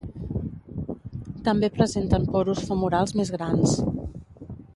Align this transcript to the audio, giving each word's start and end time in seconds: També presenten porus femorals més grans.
També 1.49 1.69
presenten 1.77 2.27
porus 2.33 2.65
femorals 2.71 3.15
més 3.21 3.35
grans. 3.37 3.79